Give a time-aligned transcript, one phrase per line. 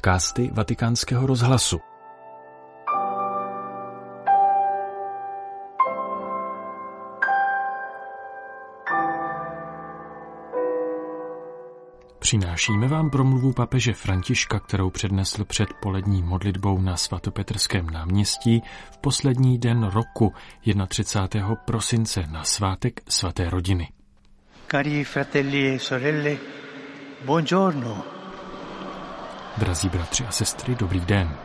[0.00, 1.80] podcasty Vatikánského rozhlasu.
[12.18, 19.58] Přinášíme vám promluvu papeže Františka, kterou přednesl před polední modlitbou na svatopetrském náměstí v poslední
[19.58, 20.34] den roku
[20.88, 21.54] 31.
[21.54, 23.88] prosince na svátek svaté rodiny.
[24.70, 26.36] Cari fratelli e sorelle,
[27.24, 28.19] buongiorno.
[29.58, 31.36] Drazí bratři a sestry, dobrý den.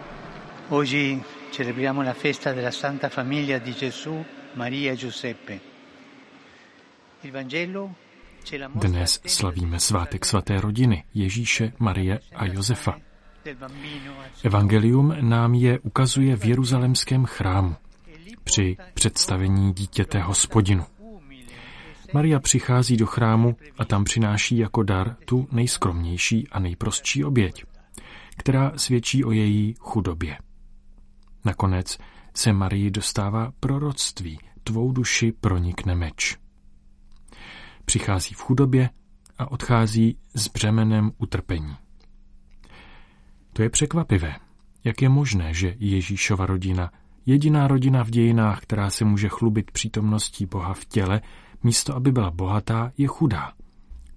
[0.70, 5.60] Oggi celebriamo la festa della Santa Famiglia di Gesù, Maria e Giuseppe.
[7.24, 7.90] Il Vangelo
[8.76, 12.98] Dnes slavíme svátek svaté rodiny Ježíše, Marie a Josefa.
[14.44, 17.76] Evangelium nám je ukazuje v jeruzalemském chrámu
[18.44, 20.86] při představení dítěte hospodinu.
[22.14, 27.64] Maria přichází do chrámu a tam přináší jako dar tu nejskromnější a nejprostší oběť,
[28.38, 30.38] která svědčí o její chudobě.
[31.46, 31.98] Nakonec
[32.34, 36.38] se Marii dostává proroctví, tvou duši pronikne meč.
[37.86, 38.90] Přichází v chudobě
[39.38, 41.76] a odchází s břemenem utrpení.
[43.54, 44.36] To je překvapivé.
[44.84, 46.92] Jak je možné, že Ježíšova rodina,
[47.26, 51.22] jediná rodina v dějinách, která se může chlubit přítomností Boha v těle,
[51.64, 53.54] místo aby byla bohatá, je chudá.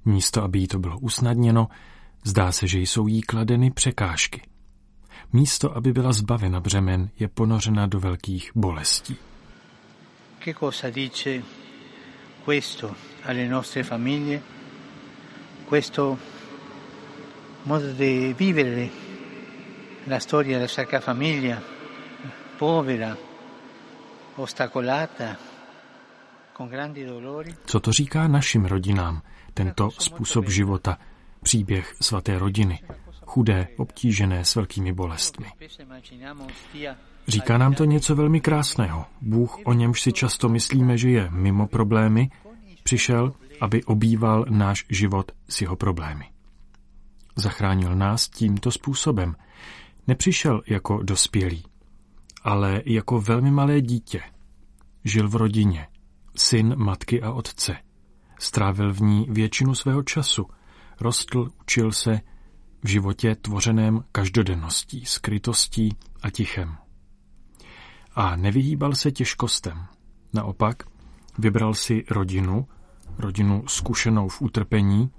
[0.05, 1.69] Místo aby jí to bylo usnadněno,
[2.24, 4.42] zdá se, že jsou jí kladeny překážky.
[5.33, 9.16] Místo aby byla zbavena břemen, je ponořena do velkých bolestí.
[10.44, 11.42] Che cosa dice
[12.44, 12.94] questo
[13.25, 14.42] alle nostre famiglie?
[15.69, 16.19] Questo
[17.64, 18.88] modo di vivere
[20.06, 21.60] la storia della Sacra Famiglia,
[22.56, 23.16] povera,
[24.36, 25.36] ostacolata,
[26.53, 27.55] con grandi dolori?
[27.66, 29.22] Co to říká našim rodinám,
[29.55, 30.98] tento způsob života,
[31.43, 32.81] příběh svaté rodiny,
[33.26, 35.47] chudé, obtížené s velkými bolestmi?
[37.28, 39.06] Říká nám to něco velmi krásného.
[39.21, 42.31] Bůh, o němž si často myslíme, že je mimo problémy,
[42.82, 46.25] přišel, aby obýval náš život s jeho problémy.
[47.37, 49.37] Zachránil nás tímto způsobem.
[50.06, 51.65] Nepřišel jako dospělý,
[52.43, 54.21] ale jako velmi malé dítě.
[55.04, 55.87] Žil v rodině,
[56.37, 57.77] syn matky a otce.
[58.38, 60.47] Strávil v ní většinu svého času.
[61.00, 62.20] Rostl, učil se
[62.82, 66.76] v životě tvořeném každodenností, skrytostí a tichem
[68.19, 69.86] a nevyhýbal se těžkostem.
[70.32, 70.82] Naopak,
[71.38, 72.69] vybral si rodinu,
[73.19, 75.10] rodinu zkušenou v utrpení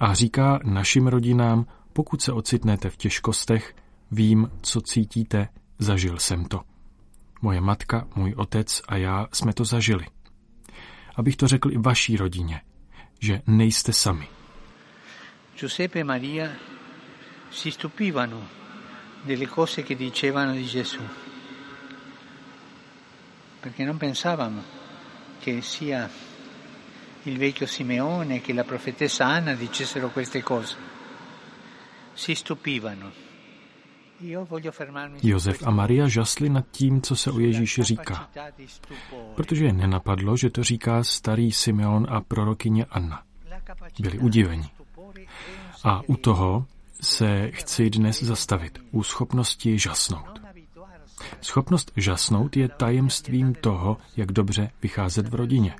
[0.00, 3.74] a říká našim rodinám, pokud se ocitnete v těžkostech,
[4.10, 6.60] vím, co cítíte, zažil jsem to.
[7.42, 10.06] Moje matka, můj otec a já jsme to zažili.
[11.16, 12.60] Abych to řekl i vaší rodině,
[13.20, 14.28] že nejste sami.
[15.56, 16.54] Giuseppe e Maria
[17.48, 18.46] si stupivano
[19.22, 21.00] delle cose che dicevano di Gesù,
[23.60, 24.62] perché non pensavano
[25.38, 26.10] che sia
[27.22, 30.76] il vecchio Simeone che la profetessa Anna dicessero queste cose.
[32.12, 33.24] Si stupivano.
[35.20, 38.30] Josef a Maria žasli nad tím, co se o Ježíši říká,
[39.34, 43.22] protože je nenapadlo, že to říká starý Simeon a prorokyně Anna.
[44.00, 44.75] Byli di udiveni.
[45.86, 46.66] A u toho
[47.00, 50.40] se chci dnes zastavit, u schopnosti žasnout.
[51.40, 55.76] Schopnost žasnout je tajemstvím toho, jak dobře vycházet v rodině.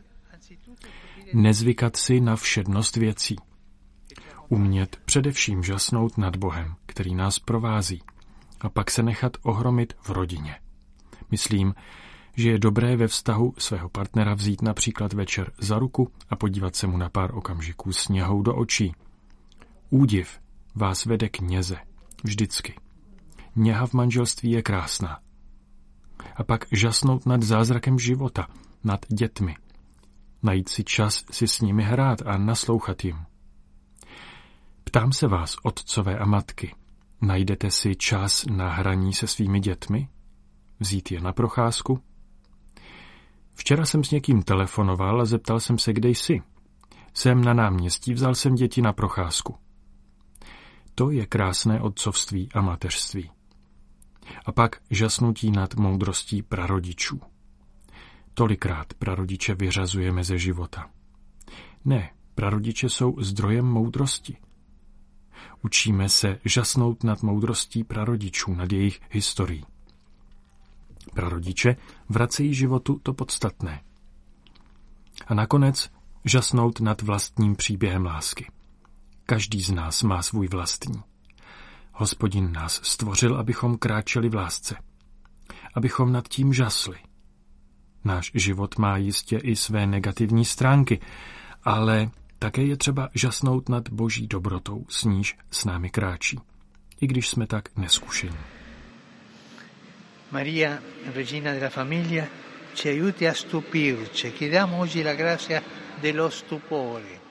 [1.34, 3.36] Nezvykat si na všednost věcí.
[4.48, 8.02] Umět především žasnout nad Bohem, který nás provází,
[8.60, 10.56] a pak se nechat ohromit v rodině.
[11.30, 11.74] Myslím,
[12.36, 16.86] že je dobré ve vztahu svého partnera vzít například večer za ruku a podívat se
[16.86, 18.94] mu na pár okamžiků sněhou do očí.
[19.90, 20.40] Údiv
[20.74, 21.76] vás vede k něze.
[22.24, 22.74] Vždycky.
[23.56, 25.20] Něha v manželství je krásná.
[26.36, 28.46] A pak žasnout nad zázrakem života,
[28.84, 29.56] nad dětmi.
[30.42, 33.16] Najít si čas si s nimi hrát a naslouchat jim.
[34.84, 36.74] Ptám se vás, otcové a matky,
[37.20, 40.08] najdete si čas na hraní se svými dětmi?
[40.80, 42.00] Vzít je na procházku?
[43.54, 46.42] Včera jsem s někým telefonoval a zeptal jsem se, kde jsi.
[47.14, 49.65] Jsem na náměstí, vzal jsem děti na procházku.
[50.98, 53.30] To je krásné otcovství a mateřství.
[54.46, 57.20] A pak žasnutí nad moudrostí prarodičů.
[58.34, 60.90] Tolikrát prarodiče vyřazujeme ze života.
[61.84, 64.36] Ne, prarodiče jsou zdrojem moudrosti.
[65.62, 69.64] Učíme se žasnout nad moudrostí prarodičů, nad jejich historií.
[71.14, 71.76] Prarodiče
[72.08, 73.82] vracejí životu to podstatné.
[75.26, 75.90] A nakonec
[76.24, 78.55] žasnout nad vlastním příběhem lásky.
[79.26, 81.02] Každý z nás má svůj vlastní.
[81.92, 84.76] Hospodin nás stvořil, abychom kráčeli v lásce.
[85.74, 86.96] Abychom nad tím žasli.
[88.04, 91.00] Náš život má jistě i své negativní stránky,
[91.62, 96.38] ale také je třeba žasnout nad boží dobrotou, s níž s námi kráčí,
[97.00, 98.38] i když jsme tak neskušení.
[100.30, 100.78] Maria,
[101.14, 102.24] regina della famiglia,
[102.74, 104.30] ci aiuti a stupirci.
[104.30, 105.62] Chiediamo oggi la grazia
[106.02, 107.25] dello stupore.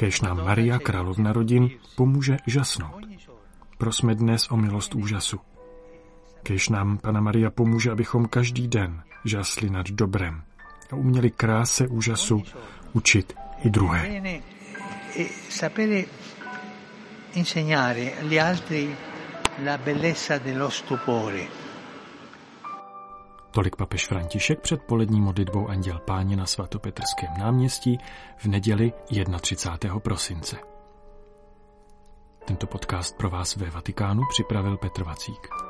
[0.00, 3.04] Kež nám Maria, královna rodin, pomůže žasnout.
[3.78, 5.40] Prosme dnes o milost úžasu.
[6.42, 10.42] Kež nám Pana Maria pomůže, abychom každý den žasli nad dobrem
[10.92, 12.42] a uměli kráse úžasu
[12.92, 13.32] učit
[13.64, 14.22] i druhé.
[15.48, 16.04] Sapere
[17.34, 18.96] insegnare agli altri
[19.64, 21.44] la bellezza dello stupore.
[23.50, 27.98] Tolik papež František před polední modlitbou Anděl Páně na svatopetrském náměstí
[28.36, 28.92] v neděli
[29.40, 30.00] 31.
[30.00, 30.56] prosince.
[32.44, 35.69] Tento podcast pro vás ve Vatikánu připravil Petr Vacík.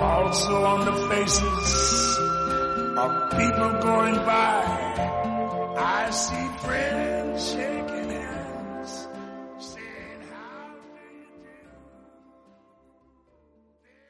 [0.00, 2.18] also on the faces
[2.96, 4.64] of people going by.
[5.78, 7.99] I see friends shaking.